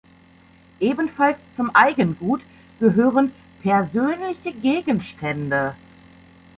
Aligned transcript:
Ebenfalls 0.79 1.37
zum 1.55 1.75
Eigengut 1.75 2.41
gehören 2.79 3.31
persönliche 3.61 4.51
Gegenstände. 4.51 5.75